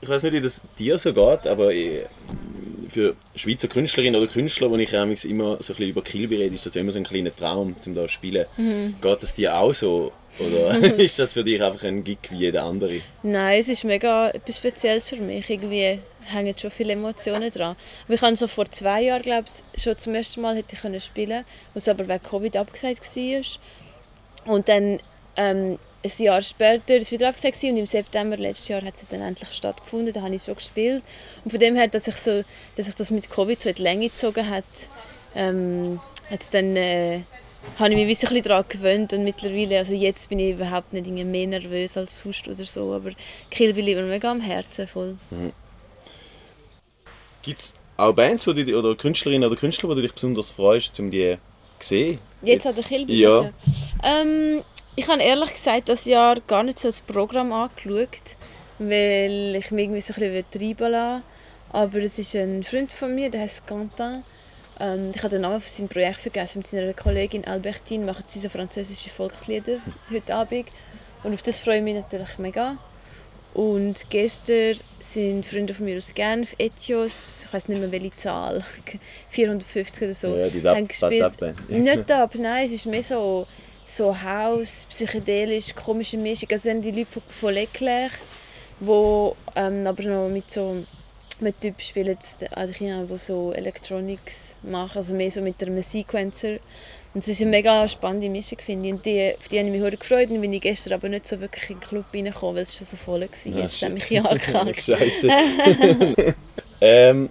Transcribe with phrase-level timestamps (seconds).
[0.00, 2.04] ich weiß nicht, wie das dir so geht, aber ich,
[2.88, 6.66] für Schweizer Künstlerinnen oder Künstler, wo ich immer so ein bisschen über Kilby rede, ist
[6.66, 8.46] das immer so ein kleiner Traum, um da zu spielen.
[8.56, 8.96] Mhm.
[9.00, 10.12] Geht das dir auch so?
[10.38, 13.00] Oder ist das für dich einfach ein Gig wie jeder andere?
[13.22, 15.48] Nein, es ist mega etwas Spezielles für mich.
[15.48, 17.76] Irgendwie hängen schon viele Emotionen dran.
[18.04, 19.44] Aber ich habe so vor zwei Jahren, glaube
[19.74, 21.44] ich, schon zum ersten Mal hätte ich können spielen,
[21.74, 24.54] was aber wegen Covid abgesagt war.
[24.54, 24.98] Und dann
[25.36, 29.06] ähm, ein Jahr später ist es wieder abgesagt und im September letztes Jahr hat es
[29.08, 30.12] dann endlich stattgefunden.
[30.12, 31.02] Da habe ich schon gespielt.
[31.44, 32.42] Und von dem her, dass sich so,
[32.76, 34.64] dass sich das mit Covid so in die Länge gezogen hat,
[35.34, 36.00] ähm,
[36.30, 37.20] hat dann äh,
[37.78, 41.06] habe ich mich ein bisschen daran gewöhnt und mittlerweile, also jetzt bin ich überhaupt nicht
[41.06, 43.10] mehr nervös als sonst oder so, aber
[43.50, 45.18] Kill Bill liegt mir mega am Herzen voll.
[45.30, 45.52] Mhm.
[47.42, 50.98] Gibt es auch Bands wo die, oder Künstlerinnen oder Künstler, die du dich besonders freust,
[51.00, 51.36] um die
[51.80, 52.18] zu sehen?
[52.42, 52.66] Jetzt, jetzt.
[52.66, 53.50] hat der Kill Bill ja.
[54.02, 54.62] Ähm,
[55.00, 58.36] ich habe ehrlich gesagt das Jahr gar nicht so das Programm angeschaut,
[58.78, 61.24] weil ich mich irgendwie so ein bisschen treiben lassen
[61.72, 64.24] Aber es ist ein Freund von mir, der heißt Quentin
[64.78, 66.58] ähm, ich habe den Namen von seinem Projekt vergessen.
[66.58, 69.78] Mit seiner Kollegin Albertine machen sie so französische Volkslieder
[70.10, 70.66] heute Abend.
[71.22, 72.76] Und auf das freue ich mich natürlich mega.
[73.54, 78.64] Und gestern sind Freunde von mir aus Genf, Etios, ich weiß nicht mehr welche Zahl,
[79.30, 81.32] 450 oder so, ja, die haben gespielt.
[81.68, 83.46] Nicht Dub, nein, es ist mehr so,
[83.90, 86.48] so Haus, psychedelisch, komische Mischung.
[86.52, 88.12] Also sind die Leute von Leclerc,
[88.78, 90.84] die ähm, aber noch mit so
[91.40, 96.58] mit Typ spielen die so Electronics machen, also mehr so mit einem Sequencer.
[97.12, 98.94] Und es ist eine mega spannende Mischung, finde ich.
[98.94, 100.30] Und die, auf die habe ich mich heute gefreut.
[100.30, 102.86] Und bin ich gestern aber nicht so wirklich in den Club reingekommen, weil es schon
[102.86, 103.28] so voll war.
[103.44, 104.82] Ja, das hat mich angekackt.
[104.84, 105.28] Scheiße.
[106.80, 107.30] ähm,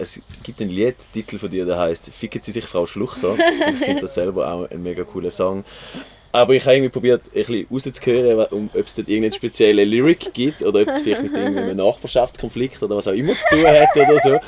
[0.00, 3.36] es gibt einen Liedtitel von dir, der heißt «Ficken Sie sich, Frau Schluchter».
[3.70, 5.64] Ich finde das selber auch ein mega cooler Song.
[6.32, 10.62] Aber ich habe irgendwie probiert, ein bisschen rauszuhören, ob es dort irgendeinen speziellen Lyric gibt
[10.62, 14.18] oder ob es vielleicht mit einem Nachbarschaftskonflikt oder was auch immer zu tun hat oder
[14.20, 14.38] so.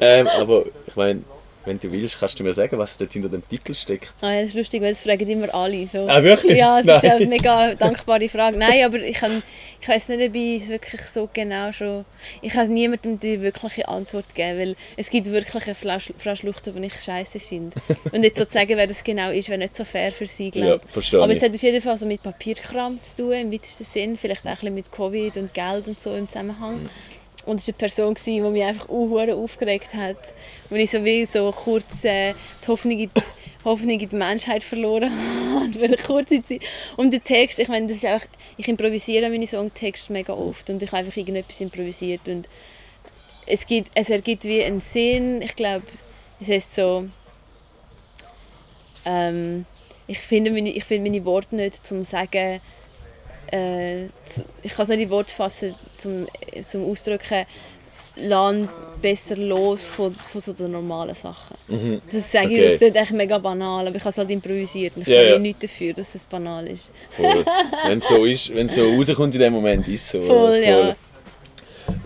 [0.00, 1.24] Ähm, aber ich meine,
[1.64, 4.12] wenn du willst, kannst du mir sagen, was dort hinter dem Titel steckt.
[4.20, 5.86] Ah, ja, das ist lustig, weil das fragen immer alle.
[5.86, 6.08] So.
[6.08, 6.58] Ah, wirklich?
[6.58, 7.12] Ja, das Nein.
[7.12, 8.58] ist eine mega dankbare Frage.
[8.58, 9.42] Nein, aber ich, kann,
[9.80, 12.04] ich weiß nicht, ob ich es wirklich so genau schon...
[12.40, 16.80] Ich kann niemandem die wirkliche Antwort geben, weil es gibt wirklich eine Frau Schluchten, die
[16.80, 17.74] nicht scheiße sind.
[18.12, 20.50] Und jetzt so zu sagen, wer das genau ist, wäre nicht so fair für sie,
[20.50, 23.52] glaube Ja, verstehe Aber es hat auf jeden Fall so mit Papierkram zu tun, im
[23.52, 24.16] weitesten Sinn.
[24.16, 26.82] Vielleicht auch ein bisschen mit Covid und Geld und so im Zusammenhang.
[26.82, 26.90] Mhm.
[27.44, 30.16] Und es war eine Person, die mich einfach aufgeregt hat.
[30.70, 33.22] Wenn ich so wie so kurz äh, die Hoffnung in die,
[33.64, 35.10] Hoffnung in die Menschheit verloren
[35.54, 35.72] habe.
[35.72, 36.62] für eine kurze Zeit.
[36.96, 38.26] Und der Text, ich meine, das ist einfach,
[38.56, 42.28] ich improvisiere meine Songtexte mega oft und ich habe einfach irgendetwas improvisiert.
[42.28, 42.48] Und
[43.46, 45.42] es, gibt, es ergibt wie einen Sinn.
[45.42, 45.84] Ich glaube,
[46.40, 47.08] es heißt so,
[49.04, 49.66] ähm,
[50.06, 52.60] ich finde meine, ich finde meine Worte nicht zum sagen,
[53.52, 54.04] äh,
[54.62, 56.26] ich kann es nicht in Worte fassen, zum,
[56.62, 57.46] zum Ausdrücken,
[58.16, 58.68] Land
[59.00, 61.56] besser los von, von so den normalen Sachen.
[61.68, 62.02] Mhm.
[62.12, 62.64] Das sage okay.
[62.64, 64.92] ich, das ist echt mega banal, aber ich habe es halt improvisiert.
[64.96, 65.38] Ich ja, kann ja.
[65.38, 66.90] nichts dafür, dass es banal ist.
[67.86, 70.22] wenn es so ist, wenn es so rauskommt in dem Moment, ist es so.
[70.22, 70.62] Voll, voll.
[70.62, 70.96] ja.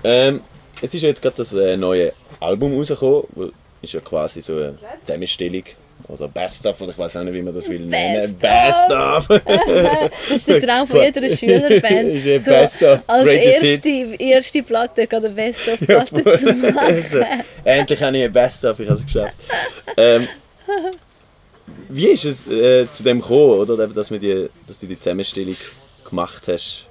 [0.05, 0.41] Ähm,
[0.81, 3.51] es ist ja jetzt gerade das äh, neue Album rausgekommen, das
[3.83, 5.65] ist ja quasi so eine Zusammenstellung
[6.09, 8.37] oder Best of, oder ich weiß auch nicht, wie man das will nennen.
[8.39, 9.27] Best of!
[10.29, 12.09] das ist der Traum von jeder Schülerband.
[12.25, 13.01] ist so Best of.
[13.07, 16.79] Als erste, erste Platte eine Best of Platte ja, zu machen.
[16.79, 17.21] Also,
[17.65, 19.35] endlich habe ich ein Best of, ich habe es geschafft.
[19.97, 20.29] Ähm,
[21.89, 25.57] wie ist es äh, zu dem gekommen, oder, dass, die, dass du die Zusammenstellung
[26.09, 26.86] gemacht hast?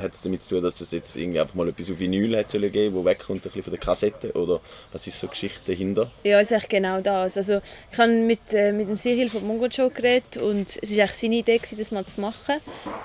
[0.00, 2.72] Hat es damit zu tun, dass es jetzt irgendwie einfach mal etwas auf Vinyl sollen
[2.72, 4.60] geben, wo wegkommt ein von der Kassette oder
[4.92, 6.10] was ist so Geschichte dahinter?
[6.24, 7.36] Ja, es ist eigentlich genau das.
[7.36, 7.60] Also
[7.90, 11.36] ich habe mit, äh, mit dem Sihil von Mongo Show geredet und es war seine
[11.36, 12.56] Idee, das mal zu machen.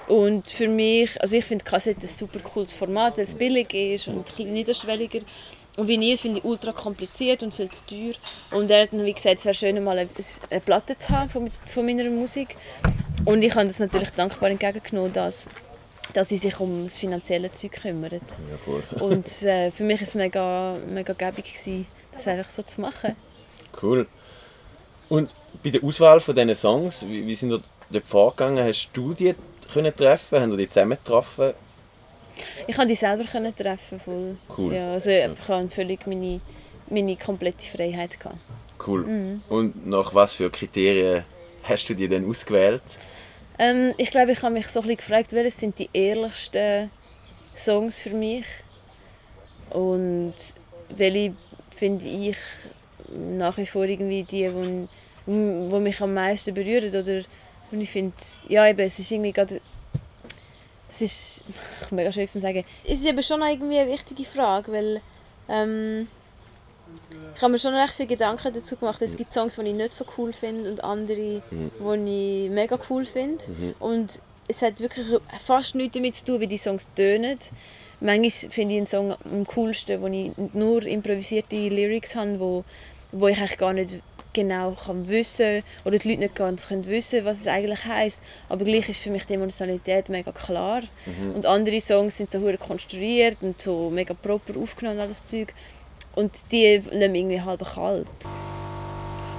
[0.07, 4.07] Und für mich, also ich finde Kassette ein super cooles Format, weil es billig ist
[4.07, 5.19] und ein niederschwelliger.
[5.77, 8.13] Und Vinyl finde ich ultra kompliziert und viel zu teuer.
[8.51, 10.09] Und er hat dann wie gesagt, es wäre schön, mal eine,
[10.49, 12.55] eine Platte zu haben von, von meiner Musik.
[13.25, 15.47] Und ich habe das natürlich dankbar entgegengenommen, dass
[16.13, 18.21] dass sie sich um das finanzielle Zeug kümmern.
[18.21, 22.81] Ja, und äh, für mich war es mega, mega gäbig, gewesen, das einfach so zu
[22.81, 23.15] machen.
[23.81, 24.07] Cool.
[25.09, 25.31] Und
[25.63, 28.65] bei der Auswahl von diesen Songs, wie, wie sind dort vorgegangen?
[28.65, 29.35] Hast du die
[29.71, 30.41] können treffen?
[30.41, 31.53] Haben die zusammen getroffen?
[32.67, 34.37] Ich konnte die selber können treffen, voll.
[34.57, 34.73] Cool.
[34.73, 36.39] Ja, also ich hatte völlig meine,
[36.89, 38.19] meine komplette Freiheit.
[38.19, 38.37] Gehabt.
[38.85, 39.03] Cool.
[39.03, 39.41] Mhm.
[39.49, 41.23] Und nach was für Kriterien
[41.63, 42.83] hast du die denn ausgewählt?
[43.59, 46.91] Ähm, ich glaube, ich habe mich so ein bisschen gefragt, welche sind die ehrlichsten
[47.55, 48.45] Songs für mich
[49.71, 50.35] und
[50.89, 51.33] welche
[51.75, 52.37] finde ich
[53.09, 54.87] nach wie vor irgendwie die, die,
[55.25, 57.23] die mich am meisten berühren oder
[57.71, 58.15] und ich finde,
[58.47, 59.59] ja eben, es ist irgendwie gerade
[60.89, 61.43] Es ist
[61.91, 62.63] mega schwierig zu sagen.
[62.85, 65.01] Es ist eben schon irgendwie eine wichtige Frage, weil
[65.49, 66.07] ähm,
[67.35, 69.01] ich habe mir schon recht viele Gedanken dazu gemacht.
[69.01, 71.71] Es gibt Songs, die ich nicht so cool finde und andere, Mhm.
[72.05, 73.43] die ich mega cool finde.
[73.47, 73.75] Mhm.
[73.79, 75.05] Und es hat wirklich
[75.45, 77.37] fast nichts damit zu tun, wie die Songs tönen.
[77.99, 82.63] Manchmal finde ich einen Song am coolsten, wo ich nur improvisierte Lyrics habe, wo,
[83.11, 83.99] wo ich eigentlich gar nicht
[84.33, 88.21] genau kann wissen oder die Leute nicht ganz können wissen, was es eigentlich heißt.
[88.49, 90.83] Aber gleich ist für mich die Emotionalität mega klar.
[91.33, 95.53] Und andere Songs sind so konstruiert und so mega proper aufgenommen alles Zeug.
[96.17, 98.07] Und die lassen irgendwie halb kalt.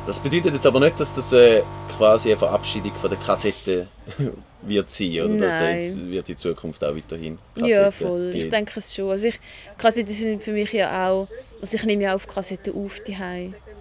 [0.06, 1.62] Das bedeutet jetzt aber nicht, dass das äh,
[1.96, 3.88] quasi eine Verabschiedung von der Kassette
[4.62, 5.36] wird sein, oder?
[5.36, 5.82] Dass Nein.
[5.82, 8.28] jetzt wird die Zukunft auch weiterhin Ja, Kassette voll.
[8.28, 8.50] Ich geben.
[8.52, 9.10] denke es schon.
[9.10, 9.40] Also ich,
[9.76, 11.26] Kassetten sind für mich ja auch,
[11.60, 13.16] also ich nehme ja auch auf Kassetten auf die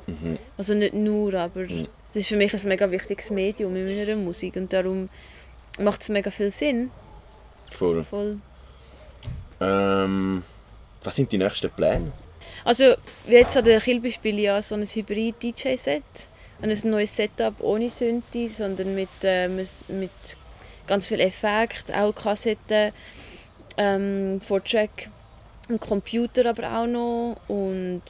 [0.08, 0.38] Mhm.
[0.58, 1.88] Also nicht nur, aber Mhm.
[2.14, 5.10] das ist für mich ein mega wichtiges Medium in meiner Musik und darum
[5.80, 6.90] macht es mega viel Sinn.
[7.72, 8.04] Voll.
[8.06, 8.38] Voll.
[9.62, 10.44] Ähm,
[11.04, 12.12] was sind die nächsten Pläne?
[12.68, 16.04] Also jetzt an der Kilby spiele ich ja so ein Hybrid-DJ-Set.
[16.62, 20.12] Ein neues Setup ohne Synthi, sondern mit, äh, mit
[20.86, 22.92] ganz viel Effekt, auch Kassetten,
[23.78, 25.10] ähm, Four-Track,
[25.70, 28.04] ein Computer aber auch noch und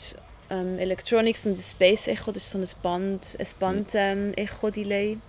[0.49, 4.71] ähm, Electronics und ein Space Echo, das ist so ein Band, ein Band ähm, Echo
[4.71, 5.19] Delay.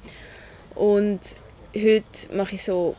[0.75, 1.21] Und
[1.75, 2.97] heute mache ich so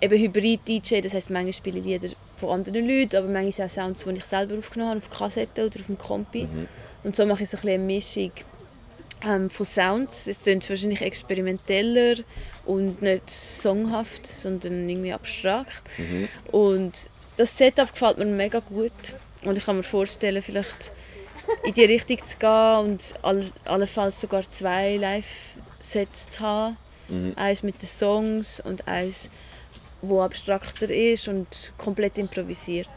[0.00, 4.04] eben Hybrid-DJ, das heisst, manchmal spiele ich Lieder von anderen Leuten, aber manchmal auch Sounds,
[4.04, 6.48] die ich selber aufgenommen habe, auf Kassette oder auf dem Kompi.
[7.04, 8.32] Und so mache ich so ein bisschen eine Mischung
[9.26, 10.26] ähm, von Sounds.
[10.26, 12.16] Es klingt wahrscheinlich experimenteller
[12.64, 15.82] und nicht songhaft, sondern irgendwie abstrakt.
[15.98, 16.28] Mhm.
[16.50, 18.92] Und das Setup gefällt mir mega gut.
[19.44, 20.90] Und ich kann mir vorstellen, vielleicht
[21.64, 26.76] in die Richtung zu gehen und all, allenfalls sogar zwei Live-Sets zu haben.
[27.08, 27.32] Mhm.
[27.36, 29.28] Eins mit den Songs und eins,
[30.08, 32.88] wo abstrakter ist und komplett improvisiert.